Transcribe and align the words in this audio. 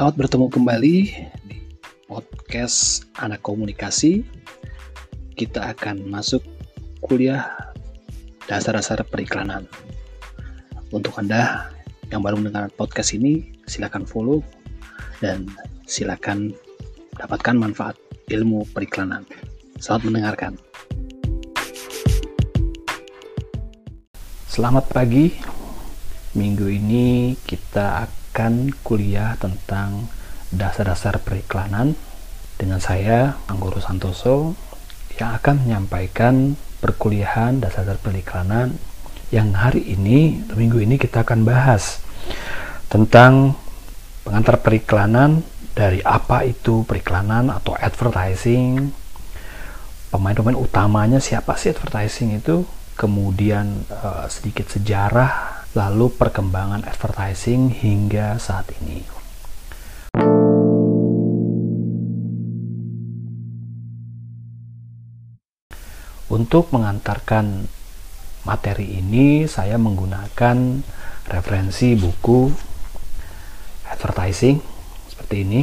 Selamat 0.00 0.16
bertemu 0.16 0.48
kembali 0.48 0.96
di 1.44 1.60
podcast 2.08 3.04
Anak 3.20 3.44
Komunikasi. 3.44 4.24
Kita 5.36 5.76
akan 5.76 6.08
masuk 6.08 6.40
kuliah 7.04 7.52
dasar-dasar 8.48 9.04
periklanan. 9.04 9.68
Untuk 10.88 11.12
Anda 11.20 11.68
yang 12.08 12.24
baru 12.24 12.40
mendengar 12.40 12.72
podcast 12.72 13.12
ini, 13.12 13.52
silakan 13.68 14.08
follow 14.08 14.40
dan 15.20 15.44
silakan 15.84 16.56
dapatkan 17.20 17.60
manfaat 17.60 18.00
ilmu 18.32 18.72
periklanan. 18.72 19.28
Selamat 19.84 20.02
mendengarkan. 20.08 20.52
Selamat 24.48 24.88
pagi. 24.88 25.36
Minggu 26.32 26.72
ini 26.72 27.36
kita 27.44 28.08
akan 28.08 28.19
akan 28.40 28.72
kuliah 28.80 29.36
tentang 29.36 30.08
dasar-dasar 30.48 31.20
periklanan 31.20 31.92
dengan 32.56 32.80
saya, 32.80 33.36
Anggoro 33.52 33.84
Santoso, 33.84 34.56
yang 35.20 35.36
akan 35.36 35.68
menyampaikan 35.68 36.56
perkuliahan 36.80 37.60
dasar-dasar 37.60 38.00
periklanan 38.00 38.80
yang 39.28 39.52
hari 39.52 39.92
ini, 39.92 40.40
minggu 40.56 40.80
ini 40.80 40.96
kita 40.96 41.20
akan 41.20 41.44
bahas 41.44 42.00
tentang 42.88 43.60
pengantar 44.24 44.64
periklanan 44.64 45.44
dari 45.76 46.00
apa 46.00 46.48
itu 46.48 46.88
periklanan 46.88 47.52
atau 47.52 47.76
advertising, 47.76 48.88
pemain-pemain 50.08 50.56
utamanya 50.56 51.20
siapa 51.20 51.60
sih 51.60 51.76
advertising 51.76 52.40
itu, 52.40 52.64
kemudian 52.96 53.84
uh, 53.92 54.24
sedikit 54.32 54.72
sejarah 54.72 55.59
lalu 55.70 56.10
perkembangan 56.10 56.82
advertising 56.82 57.70
hingga 57.70 58.42
saat 58.42 58.66
ini. 58.82 59.06
Untuk 66.30 66.70
mengantarkan 66.74 67.66
materi 68.46 68.98
ini, 68.98 69.46
saya 69.46 69.78
menggunakan 69.78 70.82
referensi 71.30 71.94
buku 71.94 72.50
advertising 73.86 74.58
seperti 75.10 75.36
ini 75.46 75.62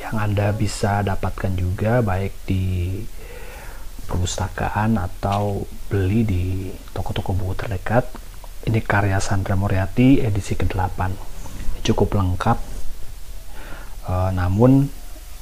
yang 0.00 0.16
Anda 0.20 0.52
bisa 0.52 1.00
dapatkan 1.00 1.56
juga 1.56 2.04
baik 2.04 2.32
di 2.44 3.00
perpustakaan 4.04 5.00
atau 5.00 5.64
beli 5.88 6.20
di 6.24 6.44
toko-toko 6.92 7.32
buku 7.32 7.54
terdekat 7.56 8.04
ini 8.66 8.82
karya 8.82 9.22
Sandra 9.22 9.54
Moriati 9.54 10.18
edisi 10.18 10.58
ke-8. 10.58 10.98
Cukup 11.86 12.18
lengkap. 12.18 12.58
E, 14.10 14.14
namun 14.34 14.90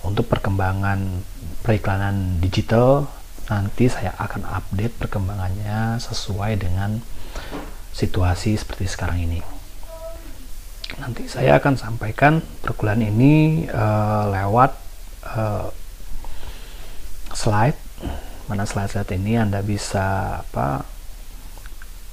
untuk 0.04 0.28
perkembangan 0.28 1.24
periklanan 1.64 2.36
digital 2.44 3.08
nanti 3.48 3.88
saya 3.88 4.12
akan 4.20 4.44
update 4.44 5.00
perkembangannya 5.00 5.96
sesuai 6.00 6.60
dengan 6.60 7.00
situasi 7.96 8.60
seperti 8.60 8.84
sekarang 8.84 9.24
ini. 9.24 9.40
Nanti 11.00 11.24
saya 11.24 11.56
akan 11.56 11.80
sampaikan 11.80 12.44
perkuliahan 12.60 13.08
ini 13.08 13.64
e, 13.64 13.84
lewat 14.36 14.70
e, 15.24 15.42
slide. 17.32 17.80
Mana 18.44 18.68
slide-slide 18.68 19.16
ini 19.16 19.40
Anda 19.40 19.64
bisa 19.64 20.36
apa 20.44 20.93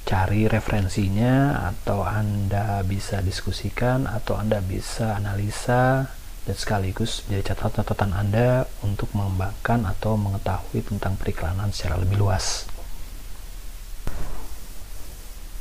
cari 0.02 0.50
referensinya 0.50 1.66
atau 1.70 2.02
Anda 2.02 2.82
bisa 2.82 3.22
diskusikan 3.22 4.10
atau 4.10 4.34
Anda 4.34 4.58
bisa 4.58 5.14
analisa 5.14 6.10
dan 6.42 6.56
sekaligus 6.58 7.22
menjadi 7.26 7.54
catatan-catatan 7.54 8.10
Anda 8.10 8.66
untuk 8.82 9.14
mengembangkan 9.14 9.86
atau 9.86 10.18
mengetahui 10.18 10.82
tentang 10.82 11.14
periklanan 11.14 11.70
secara 11.70 12.02
lebih 12.02 12.18
luas. 12.18 12.66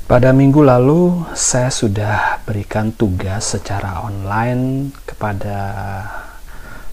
Pada 0.09 0.35
minggu 0.35 0.59
lalu, 0.59 1.23
saya 1.31 1.71
sudah 1.71 2.43
berikan 2.43 2.91
tugas 2.91 3.55
secara 3.55 4.03
online 4.03 4.91
kepada 5.07 5.55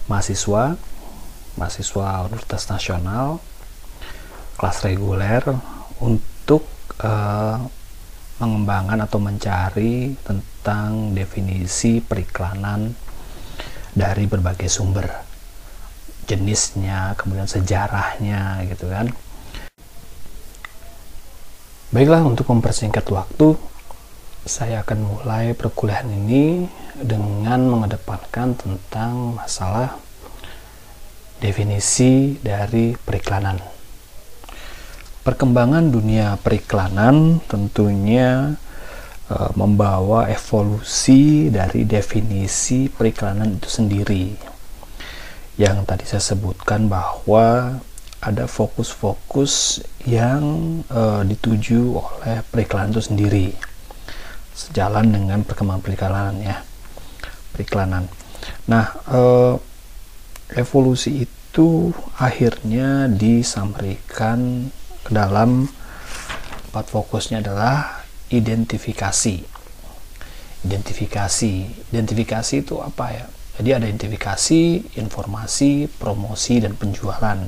mahasiswa, 0.07 0.79
mahasiswa 1.59 2.07
Universitas 2.31 2.71
Nasional, 2.71 3.43
kelas 4.55 4.77
reguler, 4.87 5.43
untuk 5.99 6.63
uh, 7.03 7.57
mengembangkan 8.39 9.03
atau 9.03 9.19
mencari 9.19 10.15
tentang 10.23 11.11
definisi 11.11 11.99
periklanan 11.99 12.95
dari 13.91 14.25
berbagai 14.29 14.71
sumber 14.71 15.07
jenisnya 16.29 17.17
kemudian 17.17 17.49
sejarahnya 17.49 18.63
gitu 18.69 18.85
kan. 18.87 19.09
Baiklah 21.89 22.21
untuk 22.21 22.45
mempersingkat 22.53 23.01
waktu 23.09 23.57
saya 24.45 24.85
akan 24.85 24.99
mulai 25.03 25.57
perkuliahan 25.57 26.05
ini 26.05 26.69
dengan 27.01 27.65
mengedepankan 27.65 28.55
tentang 28.55 29.35
masalah 29.35 29.97
definisi 31.41 32.37
dari 32.39 32.93
periklanan 32.93 33.78
perkembangan 35.23 35.91
dunia 35.91 36.39
periklanan 36.39 37.43
tentunya 37.45 38.55
e, 39.27 39.35
membawa 39.55 40.31
evolusi 40.31 41.51
dari 41.51 41.83
definisi 41.83 42.87
periklanan 42.87 43.59
itu 43.59 43.69
sendiri. 43.69 44.25
Yang 45.59 45.77
tadi 45.83 46.03
saya 46.07 46.23
sebutkan 46.23 46.87
bahwa 46.87 47.77
ada 48.19 48.45
fokus-fokus 48.47 49.83
yang 50.07 50.43
e, 50.87 51.01
dituju 51.27 51.99
oleh 51.99 52.39
periklanan 52.47 52.95
itu 52.95 53.03
sendiri. 53.03 53.47
Sejalan 54.55 55.11
dengan 55.11 55.39
perkembangan 55.43 55.83
periklanan 55.83 56.35
ya. 56.43 56.57
Periklanan. 57.55 58.07
Nah, 58.67 58.85
e, 59.07 59.21
evolusi 60.55 61.27
itu 61.27 61.91
akhirnya 62.15 63.11
disampaikan 63.11 64.71
dalam 65.09 65.65
empat 66.69 66.85
fokusnya 66.93 67.41
adalah 67.41 68.05
identifikasi. 68.29 69.41
Identifikasi, 70.63 71.53
identifikasi 71.89 72.53
itu 72.61 72.77
apa 72.77 73.05
ya? 73.09 73.25
Jadi 73.59 73.69
ada 73.75 73.85
identifikasi, 73.91 74.95
informasi, 74.95 75.91
promosi, 75.99 76.63
dan 76.63 76.79
penjualan. 76.79 77.43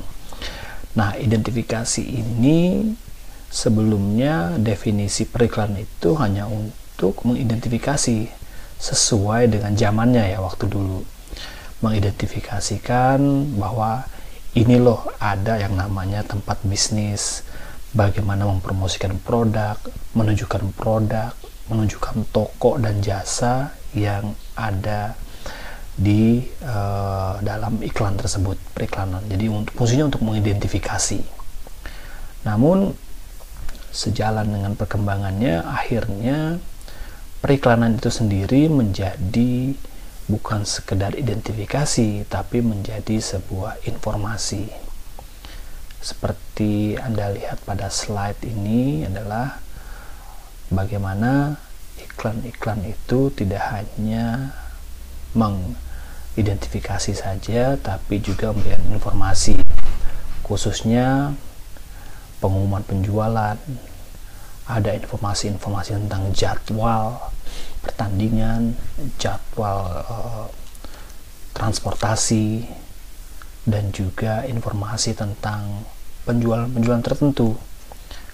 Nah, 0.92 1.10
identifikasi 1.16 2.04
ini 2.04 2.92
sebelumnya 3.48 4.60
definisi 4.60 5.24
periklan 5.24 5.72
itu 5.80 6.12
hanya 6.20 6.44
untuk 6.44 7.24
mengidentifikasi 7.24 8.28
sesuai 8.76 9.48
dengan 9.48 9.72
zamannya 9.72 10.36
ya 10.36 10.44
waktu 10.44 10.68
dulu. 10.68 11.00
Mengidentifikasikan 11.80 13.20
bahwa 13.56 14.04
ini 14.52 14.76
loh 14.76 15.08
ada 15.16 15.56
yang 15.56 15.80
namanya 15.80 16.20
tempat 16.20 16.60
bisnis 16.68 17.40
bagaimana 17.92 18.48
mempromosikan 18.48 19.20
produk 19.20 19.76
menunjukkan 20.16 20.72
produk 20.76 21.32
menunjukkan 21.68 22.28
toko 22.34 22.76
dan 22.80 23.00
jasa 23.00 23.72
yang 23.96 24.34
ada 24.58 25.16
di 25.92 26.40
uh, 26.64 27.36
dalam 27.44 27.78
iklan 27.84 28.16
tersebut 28.16 28.56
periklanan. 28.72 29.20
Jadi 29.28 29.46
untuk 29.52 29.76
fungsinya 29.76 30.08
untuk 30.08 30.24
mengidentifikasi. 30.24 31.20
Namun 32.48 32.96
sejalan 33.92 34.48
dengan 34.48 34.72
perkembangannya 34.72 35.62
akhirnya 35.62 36.56
periklanan 37.44 38.00
itu 38.00 38.08
sendiri 38.08 38.72
menjadi 38.72 39.76
bukan 40.32 40.64
sekedar 40.64 41.12
identifikasi 41.12 42.24
tapi 42.24 42.64
menjadi 42.64 43.20
sebuah 43.20 43.84
informasi 43.84 44.91
seperti 46.02 46.98
Anda 46.98 47.30
lihat 47.30 47.62
pada 47.62 47.86
slide 47.86 48.42
ini 48.42 49.06
adalah 49.06 49.62
bagaimana 50.68 51.54
iklan-iklan 52.02 52.82
itu 52.90 53.30
tidak 53.30 53.62
hanya 53.70 54.50
mengidentifikasi 55.38 57.14
saja 57.14 57.78
tapi 57.78 58.18
juga 58.18 58.50
memberikan 58.50 58.82
informasi 58.90 59.62
khususnya 60.42 61.38
pengumuman 62.42 62.82
penjualan. 62.82 63.56
Ada 64.62 64.94
informasi-informasi 64.94 66.06
tentang 66.06 66.30
jadwal 66.34 67.18
pertandingan, 67.82 68.78
jadwal 69.18 70.06
uh, 70.06 70.46
transportasi, 71.54 72.66
dan 73.62 73.94
juga 73.94 74.42
informasi 74.42 75.14
tentang 75.14 75.86
penjualan-penjualan 76.26 77.02
tertentu. 77.02 77.54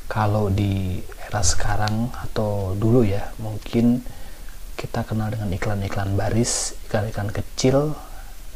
Kalau 0.09 0.49
di 0.49 1.05
era 1.29 1.45
sekarang 1.45 2.09
atau 2.17 2.73
dulu 2.73 3.05
ya, 3.05 3.29
mungkin 3.37 4.01
kita 4.79 5.05
kenal 5.05 5.29
dengan 5.29 5.53
iklan-iklan 5.53 6.17
baris, 6.17 6.73
iklan-iklan 6.89 7.29
kecil. 7.29 7.93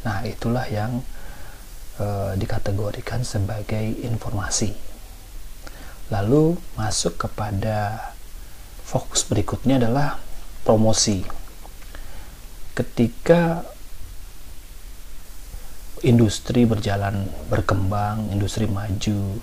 Nah, 0.01 0.25
itulah 0.25 0.65
yang 0.65 1.05
e, 2.01 2.05
dikategorikan 2.41 3.21
sebagai 3.21 3.83
informasi. 4.01 4.73
Lalu 6.09 6.57
masuk 6.73 7.29
kepada 7.29 8.11
fokus 8.81 9.25
berikutnya 9.29 9.77
adalah 9.77 10.17
promosi. 10.65 11.21
Ketika 12.73 13.61
industri 16.03 16.67
berjalan 16.67 17.31
berkembang, 17.47 18.27
industri 18.29 18.67
maju, 18.67 19.39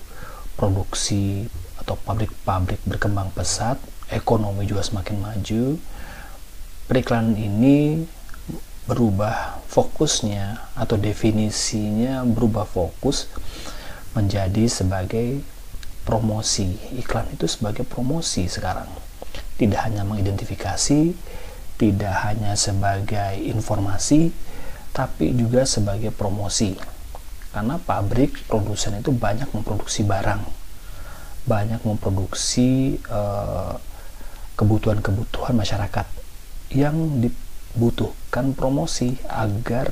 produksi 0.53 1.49
atau 1.81 1.97
pabrik-pabrik 1.97 2.77
berkembang 2.85 3.33
pesat, 3.33 3.81
ekonomi 4.13 4.69
juga 4.69 4.85
semakin 4.85 5.17
maju. 5.17 5.81
Periklanan 6.85 7.33
ini 7.33 8.05
berubah 8.85 9.61
fokusnya 9.71 10.73
atau 10.77 10.99
definisinya 11.01 12.21
berubah 12.27 12.69
fokus 12.69 13.25
menjadi 14.13 14.69
sebagai 14.69 15.41
promosi. 16.05 16.77
Iklan 16.97 17.31
itu 17.33 17.49
sebagai 17.49 17.87
promosi 17.87 18.45
sekarang. 18.45 18.89
Tidak 19.57 19.77
hanya 19.77 20.05
mengidentifikasi, 20.05 21.15
tidak 21.79 22.15
hanya 22.27 22.53
sebagai 22.53 23.39
informasi, 23.39 24.33
tapi 24.91 25.31
juga 25.35 25.63
sebagai 25.63 26.11
promosi. 26.11 26.75
Karena 27.51 27.75
pabrik 27.75 28.47
produsen 28.47 28.99
itu 28.99 29.11
banyak 29.11 29.51
memproduksi 29.51 30.07
barang, 30.07 30.39
banyak 31.43 31.83
memproduksi 31.83 32.95
eh, 32.95 33.73
kebutuhan-kebutuhan 34.55 35.55
masyarakat 35.57 36.07
yang 36.71 37.19
dibutuhkan 37.19 38.55
promosi 38.55 39.19
agar 39.27 39.91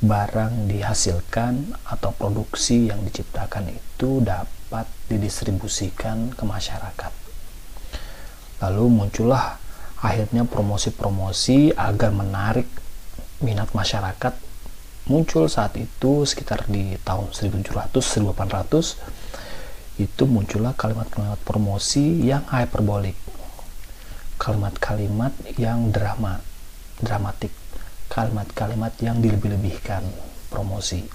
barang 0.00 0.70
dihasilkan 0.70 1.76
atau 1.84 2.14
produksi 2.16 2.88
yang 2.88 3.04
diciptakan 3.04 3.68
itu 3.74 4.24
dapat 4.24 4.86
didistribusikan 5.10 6.32
ke 6.32 6.44
masyarakat. 6.46 7.12
Lalu 8.64 8.84
muncullah 8.88 9.60
akhirnya 10.00 10.48
promosi-promosi 10.48 11.76
agar 11.76 12.12
menarik 12.16 12.68
minat 13.40 13.72
masyarakat 13.72 14.36
muncul 15.08 15.48
saat 15.48 15.74
itu 15.80 16.28
sekitar 16.28 16.68
di 16.68 17.00
tahun 17.02 17.32
1700 17.32 17.98
1800 17.98 20.00
itu 20.00 20.24
muncullah 20.24 20.72
kalimat-kalimat 20.76 21.40
promosi 21.44 22.24
yang 22.24 22.44
hyperbolik 22.48 23.16
kalimat-kalimat 24.40 25.32
yang 25.60 25.92
drama 25.92 26.40
dramatik 27.00 27.52
kalimat-kalimat 28.10 28.92
yang 28.98 29.22
dilebih-lebihkan 29.22 30.02
promosi. 30.50 31.06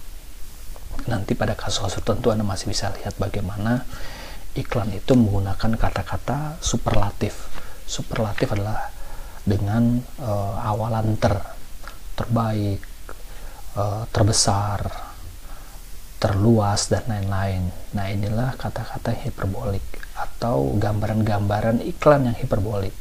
Nanti 1.11 1.35
pada 1.35 1.53
kasus-kasus 1.53 2.01
tertentu 2.01 2.31
Anda 2.31 2.47
masih 2.47 2.71
bisa 2.71 2.89
lihat 2.95 3.19
bagaimana 3.19 3.83
iklan 4.55 4.95
itu 4.95 5.11
menggunakan 5.13 5.75
kata-kata 5.75 6.55
superlatif. 6.63 7.51
Superlatif 7.83 8.55
adalah 8.55 8.95
dengan 9.43 9.99
uh, 10.23 10.55
awalan 10.63 11.19
ter, 11.19 11.35
terbaik, 12.15 12.81
uh, 13.75 14.07
terbesar, 14.09 14.87
terluas 16.17 16.87
dan 16.87 17.03
lain-lain. 17.05 17.69
Nah, 17.93 18.07
inilah 18.09 18.55
kata-kata 18.55 19.13
hiperbolik 19.13 19.83
atau 20.15 20.73
gambaran-gambaran 20.79 21.83
iklan 21.83 22.31
yang 22.31 22.37
hiperbolik. 22.39 22.95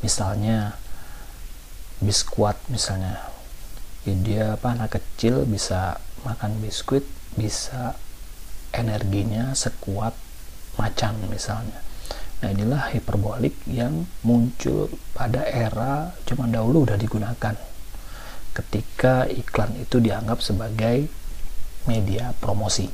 Misalnya 0.00 0.80
biskuat 2.00 2.56
misalnya 2.72 3.28
ya, 4.08 4.14
dia 4.24 4.44
apa 4.56 4.72
anak 4.72 4.96
kecil 4.96 5.44
bisa 5.44 6.00
makan 6.24 6.56
biskuit 6.64 7.04
bisa 7.36 7.92
energinya 8.72 9.52
sekuat 9.52 10.16
macan 10.80 11.12
misalnya 11.28 11.76
nah 12.40 12.48
inilah 12.48 12.88
hiperbolik 12.96 13.52
yang 13.68 14.08
muncul 14.24 14.88
pada 15.12 15.44
era 15.44 16.16
zaman 16.24 16.56
dahulu 16.56 16.88
udah 16.88 16.96
digunakan 16.96 17.52
ketika 18.50 19.30
iklan 19.30 19.74
itu 19.78 20.02
dianggap 20.02 20.42
sebagai 20.42 21.06
media 21.86 22.34
promosi. 22.42 22.90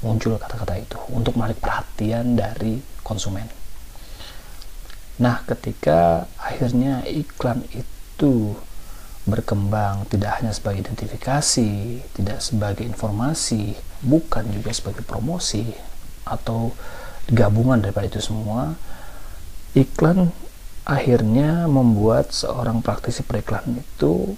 Muncul 0.00 0.40
kata-kata 0.40 0.80
itu 0.80 0.98
untuk 1.12 1.36
menarik 1.36 1.60
perhatian 1.60 2.32
dari 2.34 2.80
konsumen. 3.04 3.44
Nah 5.20 5.44
ketika 5.44 6.24
akhirnya 6.40 7.04
iklan 7.04 7.60
itu 7.76 8.56
berkembang 9.28 10.08
tidak 10.08 10.40
hanya 10.40 10.56
sebagai 10.56 10.88
identifikasi, 10.88 12.00
tidak 12.16 12.40
sebagai 12.40 12.88
informasi, 12.88 13.76
bukan 14.00 14.48
juga 14.48 14.72
sebagai 14.72 15.04
promosi 15.04 15.68
atau 16.24 16.72
gabungan 17.28 17.84
daripada 17.84 18.08
itu 18.08 18.24
semua, 18.24 18.74
iklan 19.76 20.32
akhirnya 20.88 21.68
membuat 21.68 22.32
seorang 22.32 22.80
praktisi 22.80 23.20
periklan 23.22 23.84
itu 23.84 24.34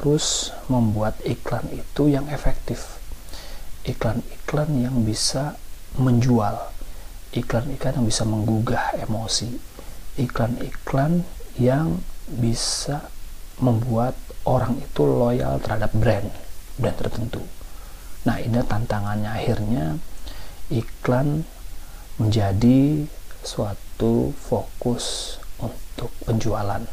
harus 0.00 0.48
membuat 0.72 1.20
iklan 1.28 1.68
itu 1.76 2.08
yang 2.08 2.24
efektif. 2.32 2.96
Iklan-iklan 3.84 4.72
yang 4.80 5.04
bisa 5.04 5.60
menjual, 6.00 6.56
iklan-iklan 7.36 8.00
yang 8.00 8.08
bisa 8.08 8.24
menggugah 8.24 8.96
emosi, 8.96 9.60
iklan-iklan 10.16 11.28
yang 11.60 12.00
bisa 12.32 13.12
membuat 13.60 14.16
orang 14.48 14.80
itu 14.80 15.04
loyal 15.04 15.60
terhadap 15.60 15.92
brand 15.92 16.32
brand 16.80 16.96
tertentu. 16.96 17.44
Nah 18.24 18.40
ini 18.40 18.56
tantangannya 18.64 19.28
akhirnya 19.28 20.00
iklan 20.72 21.44
menjadi 22.16 23.04
suatu 23.44 24.32
fokus 24.32 25.36
untuk 25.60 26.08
penjualan. 26.24 26.88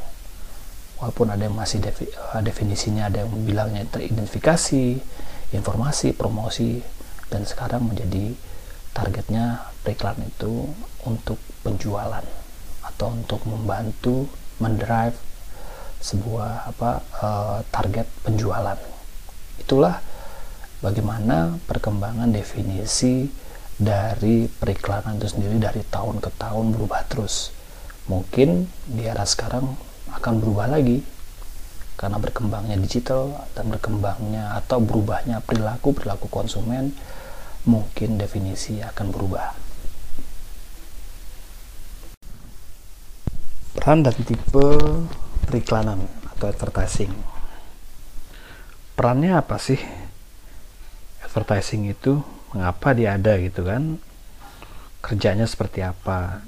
Walaupun 0.97 1.29
ada 1.29 1.45
yang 1.45 1.53
masih 1.53 1.77
defi, 1.77 2.09
eh, 2.09 2.41
definisinya 2.41 3.09
ada 3.09 3.21
yang 3.21 3.29
bilangnya 3.45 3.85
teridentifikasi, 3.85 4.97
informasi, 5.53 6.17
promosi, 6.17 6.81
dan 7.29 7.45
sekarang 7.45 7.85
menjadi 7.85 8.33
targetnya 8.95 9.61
periklan 9.85 10.17
itu 10.25 10.73
untuk 11.05 11.37
penjualan 11.61 12.25
atau 12.81 13.07
untuk 13.13 13.45
membantu 13.45 14.25
mendrive 14.57 15.13
sebuah 16.01 16.71
apa 16.73 16.91
uh, 17.21 17.59
target 17.69 18.07
penjualan. 18.25 18.77
Itulah 19.61 20.01
bagaimana 20.81 21.57
perkembangan 21.65 22.29
definisi 22.29 23.29
dari 23.77 24.49
periklanan 24.49 25.21
itu 25.21 25.29
sendiri 25.37 25.61
dari 25.61 25.85
tahun 25.85 26.17
ke 26.17 26.33
tahun 26.41 26.73
berubah 26.73 27.05
terus. 27.05 27.53
Mungkin 28.09 28.65
di 28.89 29.05
era 29.05 29.25
sekarang 29.27 29.77
akan 30.17 30.33
berubah 30.41 30.67
lagi 30.67 31.05
karena 31.97 32.21
berkembangnya 32.21 32.77
digital 32.77 33.49
dan 33.57 33.73
berkembangnya 33.73 34.53
atau 34.61 34.77
berubahnya 34.77 35.41
perilaku 35.41 35.97
perilaku 35.97 36.29
konsumen 36.29 36.93
mungkin 37.65 38.21
definisi 38.21 38.79
akan 38.85 39.07
berubah. 39.09 39.45
Peran 43.77 44.05
dan 44.05 44.17
tipe 44.21 44.67
periklanan 45.49 46.05
atau 46.37 46.45
advertising. 46.51 47.11
Perannya 48.93 49.37
apa 49.37 49.57
sih? 49.57 49.79
Advertising 51.25 51.89
itu 51.89 52.21
mengapa 52.53 52.93
dia 52.93 53.17
ada 53.17 53.37
gitu 53.41 53.65
kan? 53.65 53.97
Kerjanya 55.01 55.45
seperti 55.45 55.85
apa? 55.85 56.41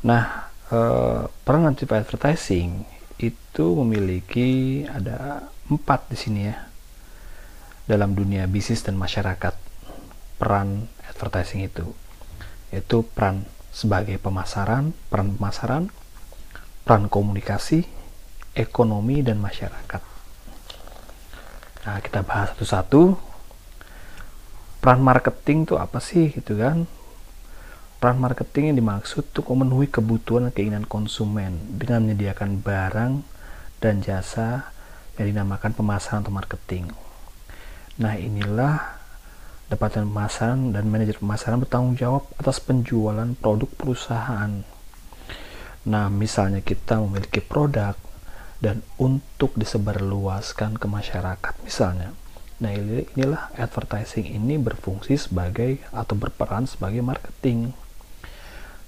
Nah, 0.00 0.49
eh, 0.70 1.74
tipe 1.76 1.94
advertising 1.94 2.86
itu 3.20 3.66
memiliki 3.84 4.82
ada 4.88 5.44
empat 5.68 6.08
di 6.08 6.16
sini 6.16 6.40
ya 6.48 6.56
dalam 7.84 8.14
dunia 8.14 8.46
bisnis 8.46 8.86
dan 8.86 8.96
masyarakat 8.96 9.54
peran 10.40 10.88
advertising 11.10 11.66
itu 11.66 11.84
yaitu 12.70 13.02
peran 13.02 13.44
sebagai 13.74 14.16
pemasaran 14.22 14.94
peran 15.10 15.34
pemasaran 15.36 15.84
peran 16.86 17.06
komunikasi 17.10 17.86
ekonomi 18.54 19.22
dan 19.22 19.38
masyarakat. 19.38 20.02
Nah, 21.86 21.98
kita 22.02 22.20
bahas 22.26 22.52
satu-satu. 22.54 23.16
Peran 24.80 25.00
marketing 25.04 25.68
itu 25.68 25.74
apa 25.76 26.00
sih 26.00 26.32
gitu 26.32 26.56
kan? 26.56 26.88
Peran 28.00 28.16
marketing 28.16 28.72
yang 28.72 28.78
dimaksud 28.80 29.28
untuk 29.28 29.52
memenuhi 29.52 29.86
kebutuhan 29.92 30.48
dan 30.48 30.52
keinginan 30.56 30.86
konsumen 30.88 31.60
dengan 31.76 32.08
menyediakan 32.08 32.64
barang 32.64 33.12
dan 33.84 34.00
jasa 34.00 34.72
yang 35.20 35.36
dinamakan 35.36 35.76
pemasaran 35.76 36.24
atau 36.24 36.32
marketing. 36.32 36.88
Nah, 38.00 38.16
inilah 38.16 38.98
Departemen 39.68 40.10
Pemasaran 40.10 40.72
dan 40.72 40.88
Manajer 40.88 41.20
Pemasaran 41.20 41.60
bertanggung 41.60 41.94
jawab 42.00 42.24
atas 42.40 42.58
penjualan 42.64 43.36
produk 43.36 43.68
perusahaan 43.76 44.64
Nah, 45.88 46.12
misalnya 46.12 46.60
kita 46.60 47.00
memiliki 47.00 47.40
produk 47.40 47.96
dan 48.60 48.84
untuk 49.00 49.56
disebarluaskan 49.56 50.76
ke 50.76 50.84
masyarakat 50.84 51.54
misalnya. 51.64 52.12
Nah, 52.60 52.76
inilah 52.76 53.48
advertising 53.56 54.28
ini 54.28 54.60
berfungsi 54.60 55.16
sebagai 55.16 55.80
atau 55.96 56.12
berperan 56.12 56.68
sebagai 56.68 57.00
marketing 57.00 57.72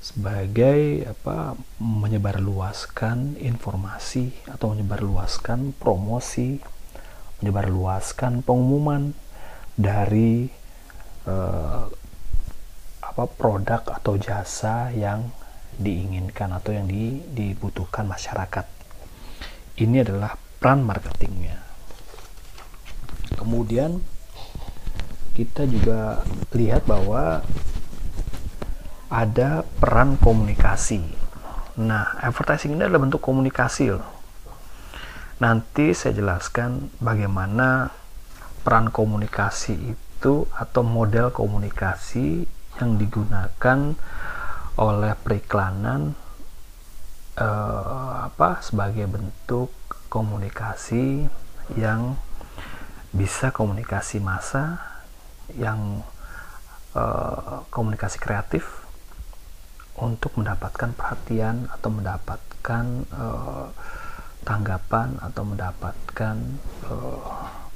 sebagai 0.02 1.06
apa 1.06 1.54
menyebarluaskan 1.78 3.38
informasi 3.38 4.34
atau 4.50 4.74
menyebarluaskan 4.74 5.78
promosi, 5.78 6.58
menyebarluaskan 7.38 8.42
pengumuman 8.42 9.14
dari 9.78 10.50
eh, 11.22 11.84
apa 12.98 13.24
produk 13.30 13.86
atau 13.86 14.18
jasa 14.18 14.90
yang 14.90 15.30
diinginkan 15.78 16.50
atau 16.50 16.74
yang 16.74 16.90
di, 16.90 17.22
dibutuhkan 17.30 18.10
masyarakat. 18.10 18.66
Ini 19.78 20.02
adalah 20.02 20.34
peran 20.58 20.82
marketingnya. 20.82 21.62
Kemudian 23.38 24.02
kita 25.32 25.64
juga 25.64 26.26
lihat 26.52 26.84
bahwa 26.90 27.40
ada 29.12 29.60
peran 29.76 30.16
komunikasi. 30.16 31.04
Nah, 31.84 32.16
advertising 32.16 32.80
ini 32.80 32.88
adalah 32.88 33.04
bentuk 33.04 33.20
komunikasi 33.20 33.92
loh. 33.92 34.08
Nanti 35.36 35.92
saya 35.92 36.16
jelaskan 36.16 36.88
bagaimana 36.96 37.92
peran 38.64 38.88
komunikasi 38.88 39.92
itu 39.92 40.48
atau 40.48 40.80
model 40.80 41.28
komunikasi 41.28 42.48
yang 42.80 42.96
digunakan 42.96 43.92
oleh 44.80 45.12
periklanan 45.20 46.16
eh, 47.36 48.16
apa 48.32 48.64
sebagai 48.64 49.04
bentuk 49.12 49.68
komunikasi 50.08 51.28
yang 51.76 52.16
bisa 53.12 53.52
komunikasi 53.52 54.24
massa 54.24 54.80
yang 55.52 56.00
eh, 56.96 57.56
komunikasi 57.68 58.16
kreatif 58.16 58.81
untuk 60.00 60.40
mendapatkan 60.40 60.96
perhatian 60.96 61.68
atau 61.68 61.90
mendapatkan 61.92 62.84
uh, 63.12 63.68
tanggapan 64.42 65.20
atau 65.20 65.42
mendapatkan 65.44 66.36
uh, 66.88 67.20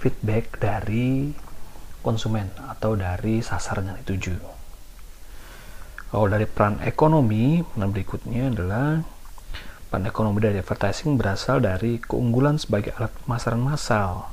feedback 0.00 0.56
dari 0.56 1.30
konsumen 2.00 2.48
atau 2.70 2.94
dari 2.94 3.42
sasaran 3.42 3.90
yang 3.90 3.98
dituju. 4.06 4.38
Kalau 6.06 6.26
dari 6.30 6.46
peran 6.46 6.78
ekonomi, 6.86 7.60
yang 7.74 7.90
berikutnya 7.90 8.54
adalah 8.54 9.02
peran 9.90 10.06
ekonomi 10.06 10.38
dari 10.38 10.62
advertising 10.62 11.18
berasal 11.18 11.58
dari 11.58 11.98
keunggulan 11.98 12.62
sebagai 12.62 12.94
alat 12.94 13.10
pemasaran 13.26 13.60
massal. 13.60 14.30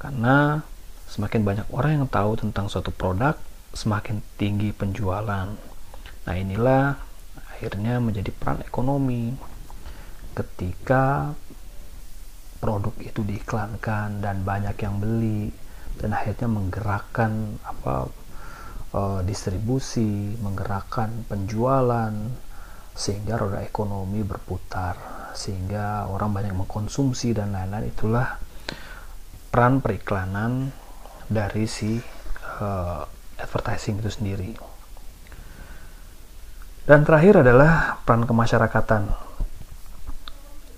Karena 0.00 0.64
semakin 1.04 1.44
banyak 1.44 1.66
orang 1.76 1.92
yang 2.00 2.06
tahu 2.08 2.40
tentang 2.40 2.72
suatu 2.72 2.88
produk, 2.88 3.36
semakin 3.76 4.24
tinggi 4.40 4.72
penjualan 4.72 5.69
Nah, 6.28 6.34
inilah 6.36 6.96
akhirnya 7.56 8.00
menjadi 8.00 8.32
peran 8.32 8.60
ekonomi 8.64 9.32
ketika 10.36 11.36
produk 12.60 12.92
itu 13.00 13.24
diiklankan 13.24 14.20
dan 14.20 14.44
banyak 14.44 14.76
yang 14.80 15.00
beli 15.00 15.48
dan 15.96 16.12
akhirnya 16.16 16.48
menggerakkan 16.48 17.60
apa 17.64 18.08
uh, 18.92 19.20
distribusi, 19.24 20.36
menggerakkan 20.40 21.24
penjualan 21.28 22.12
sehingga 22.92 23.40
roda 23.40 23.64
ekonomi 23.64 24.20
berputar 24.20 24.96
sehingga 25.32 26.10
orang 26.10 26.34
banyak 26.34 26.54
mengkonsumsi 26.56 27.32
dan 27.32 27.54
lain-lain 27.54 27.88
itulah 27.88 28.36
peran 29.50 29.78
periklanan 29.78 30.74
dari 31.30 31.64
si 31.70 31.98
uh, 32.60 33.02
advertising 33.38 34.02
itu 34.02 34.10
sendiri. 34.10 34.69
Dan 36.88 37.04
terakhir 37.04 37.44
adalah 37.44 38.00
peran 38.02 38.24
kemasyarakatan. 38.24 39.12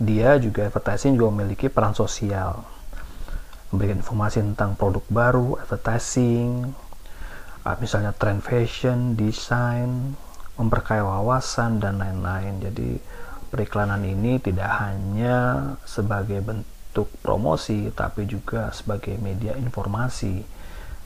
Dia 0.02 0.34
juga 0.42 0.66
advertising 0.66 1.14
juga 1.14 1.30
memiliki 1.30 1.70
peran 1.70 1.94
sosial. 1.94 2.66
Memberikan 3.70 4.02
informasi 4.02 4.42
tentang 4.42 4.74
produk 4.74 5.04
baru, 5.08 5.62
advertising, 5.62 6.74
ah, 7.62 7.78
misalnya 7.78 8.10
trend 8.12 8.42
fashion, 8.42 9.14
desain, 9.14 10.18
memperkaya 10.58 11.06
wawasan 11.06 11.78
dan 11.78 12.02
lain-lain. 12.02 12.60
Jadi 12.60 12.98
periklanan 13.48 14.02
ini 14.02 14.42
tidak 14.42 14.68
hanya 14.82 15.70
sebagai 15.86 16.42
bentuk 16.42 17.08
promosi 17.20 17.88
tapi 17.94 18.24
juga 18.24 18.74
sebagai 18.74 19.16
media 19.22 19.54
informasi 19.56 20.61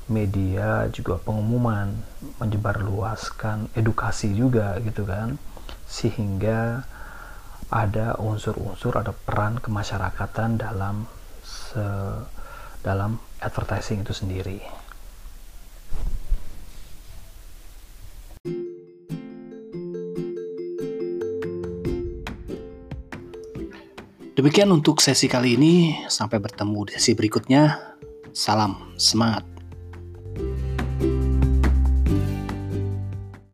media 0.06 0.86
juga 0.94 1.18
pengumuman 1.18 1.90
menyebarluaskan 2.38 3.75
edukasi 3.75 4.30
juga 4.34 4.78
gitu 4.82 5.02
kan 5.02 5.34
sehingga 5.86 6.86
ada 7.66 8.14
unsur-unsur 8.22 8.94
ada 8.94 9.10
peran 9.10 9.58
kemasyarakatan 9.58 10.62
dalam 10.62 11.10
se, 11.42 11.82
dalam 12.86 13.18
advertising 13.42 14.06
itu 14.06 14.14
sendiri. 14.14 14.62
Demikian 24.36 24.68
untuk 24.68 25.00
sesi 25.00 25.32
kali 25.32 25.56
ini. 25.56 25.96
Sampai 26.12 26.36
bertemu 26.36 26.92
di 26.92 26.92
sesi 27.00 27.16
berikutnya. 27.16 27.96
Salam 28.36 28.92
semangat. 29.00 29.55